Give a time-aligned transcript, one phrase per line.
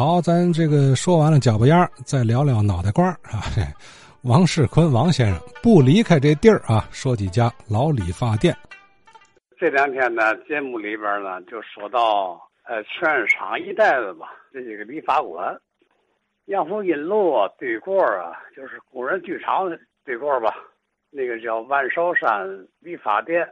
[0.00, 3.44] 好，咱这个说完了脚巴丫再聊聊脑袋瓜啊。
[4.24, 8.56] 王世坤王先生不离开这地儿啊，说几家老理发店。
[9.58, 15.54] 这两天呢，节目里边呢就说到呃，全场一带的吧，这几个理发馆，
[16.46, 19.68] 杨府阴路对过啊，就是工人剧场
[20.02, 20.54] 对过吧，
[21.10, 22.48] 那个叫万寿山
[22.78, 23.46] 理发店。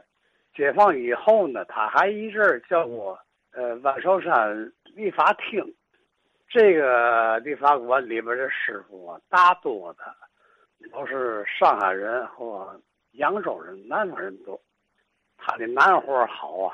[0.55, 3.15] 解放以后呢，他还一阵叫过
[3.53, 5.63] 呃万寿山理发厅。
[6.49, 10.03] 这个理发馆里边的师傅啊，大多的。
[10.93, 12.73] 都是上海人或
[13.11, 14.57] 扬州人、南方人多。
[15.37, 16.73] 他的南活好啊，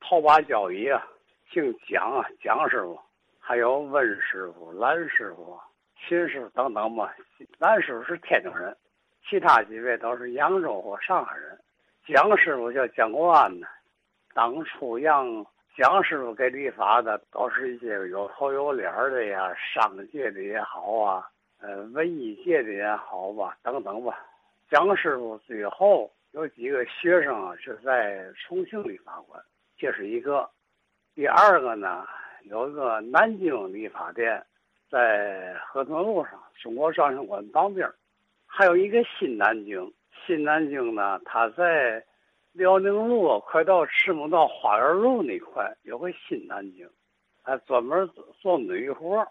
[0.00, 1.06] 头把交椅啊，
[1.48, 2.98] 姓蒋啊，蒋师傅，
[3.38, 5.56] 还有温师傅、蓝师傅、
[5.96, 7.14] 秦师傅等等吧。
[7.58, 8.76] 蓝师傅是天津人，
[9.24, 11.56] 其他几位都是扬州或上海人。
[12.04, 13.68] 蒋师傅叫蒋国安呢，
[14.34, 21.28] 当初让蒋师傅给理发的，都是一些有头有脸的呀，商界的也好啊。
[21.60, 24.24] 呃，文艺界的也好吧，等等吧。
[24.70, 29.42] 蒋师傅最后有几个学生是在重庆理发馆，
[29.76, 30.48] 这是一个。
[31.14, 32.06] 第二个呢，
[32.44, 34.44] 有一个南京理发店，
[34.88, 37.90] 在河东路上中国照相馆旁边。
[38.46, 39.92] 还有一个新南京，
[40.24, 42.04] 新南京呢，它在
[42.54, 46.88] 辽宁路快到赤木道花园路那块有个新南京，
[47.42, 48.08] 还专门
[48.40, 49.26] 做女活。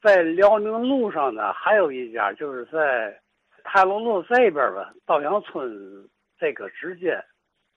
[0.00, 3.20] 在辽宁路上呢，还有一家，就是在
[3.64, 7.22] 泰隆路这边吧，稻香村这个之间，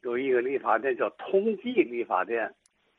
[0.03, 2.49] 有一个理发店叫同济理发店，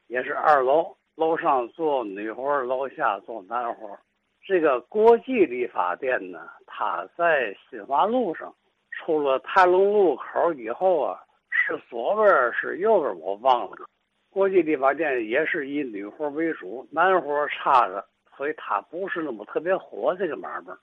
[0.09, 3.99] 也是二楼，楼上做女活，楼下做男活。
[4.45, 8.55] 这个国际理发店呢，它在新华路上，
[8.91, 11.19] 出了泰隆路口以后啊，
[11.65, 13.77] 是左边是右边我忘了。
[14.31, 18.05] 国际理发店也是以女活为主，男活差着。
[18.35, 20.75] 所以它不是那么特别火这个买卖，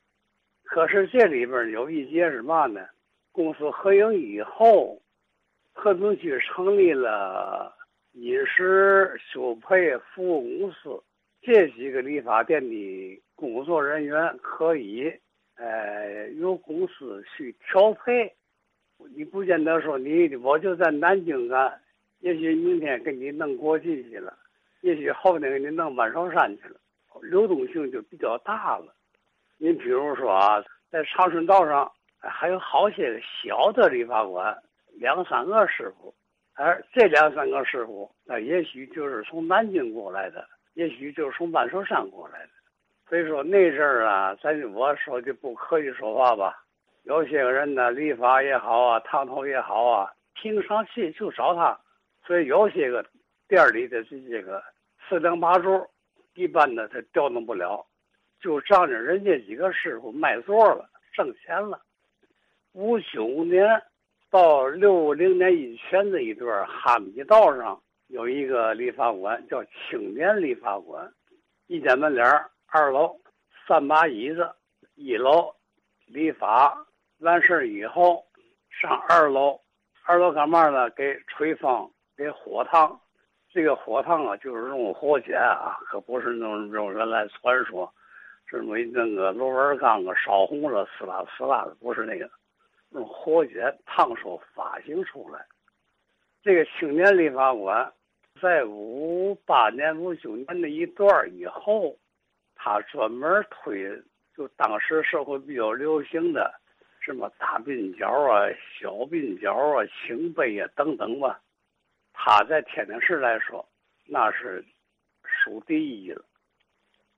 [0.63, 2.85] 可是这里边有一节是嘛呢？
[3.31, 5.01] 公司合营以后，
[5.73, 7.75] 和平区成立了
[8.13, 11.03] 饮食修配服务公司，
[11.41, 15.11] 这几个理发店的工作人员可以，
[15.55, 18.31] 呃，由公司去调配。
[19.19, 21.77] 你不见得说你我就在南京干，
[22.21, 24.33] 也许明天给你弄国际去了，
[24.79, 26.79] 也许后天给你弄万寿山去了。
[27.23, 28.95] 流动性就比较大了。
[29.57, 34.57] 你比如说啊，在长春道上还有好些个小的理发馆，
[34.93, 36.15] 两三个师傅，
[36.53, 42.49] 而这两三个师傅，那也许就是从南京过来的，也许就是从万寿山过来的。
[43.09, 46.63] 所以说那阵儿啊，咱我说的不客气说话吧，
[47.09, 51.75] 有些个人呢，理发也好啊，烫头也好啊，平常去就找他。
[52.23, 53.03] 所以有些个
[53.47, 54.63] 店里的这些个
[55.09, 55.85] 四两八柱。
[56.35, 57.83] 一般的他调动不了，
[58.39, 61.81] 就仗着人家几个师傅卖座了，挣钱了。
[62.73, 63.67] 五九年
[64.29, 71.11] 到六零年以前这一段，哈密道上有一个理发馆，叫青年理发馆，
[71.65, 72.23] 一间门脸
[72.67, 73.19] 二楼
[73.67, 74.49] 三把椅子，
[74.95, 75.53] 一楼
[76.05, 76.85] 理发
[77.19, 78.25] 完事以后
[78.69, 79.59] 上二楼，
[80.05, 80.89] 二楼干嘛呢？
[80.91, 82.99] 给吹风，给火烫。
[83.51, 87.91] 这个火烫啊，就是用火碱啊，可不是那种用原来传说，
[88.45, 92.29] 是没那个螺纹钢啊烧红了撕拉撕拉的，不是那个，
[92.91, 95.43] 用火碱烫出发型出来。
[96.43, 97.91] 这个青年理发馆，
[98.39, 101.97] 在五八年、五九年那一段以后，
[102.55, 103.91] 他专门推，
[104.37, 106.53] 就当时社会比较流行的，
[107.09, 108.45] 什么大鬓角啊、
[108.79, 111.41] 小鬓角啊、青背啊等等吧。
[112.13, 113.67] 他在天津市来说，
[114.05, 114.63] 那是
[115.23, 116.23] 数第一了。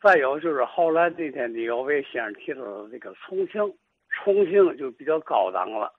[0.01, 3.61] 再有就是后来这天李有为先生提到的这个重庆，
[4.09, 5.93] 重庆就比较高档了。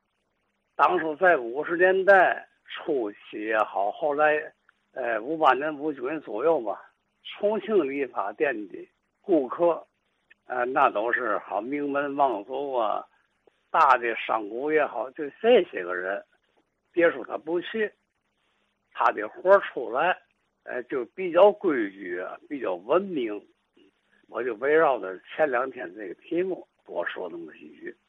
[0.75, 4.41] 当初在五十年代初期也好，后来，
[4.95, 6.81] 呃，五八年、五九年左右吧，
[7.23, 8.89] 重庆理发店的
[9.21, 9.87] 顾客，
[10.47, 13.07] 呃，那都是好名门望族啊，
[13.73, 16.23] 大的商贾也好，就这些个人，
[16.93, 17.91] 别说他不去。
[18.93, 20.17] 他的活出来，
[20.65, 23.43] 哎，就比较规矩啊，比较文明。
[24.29, 27.97] 我就围绕着前两天这个题目多说那么几句。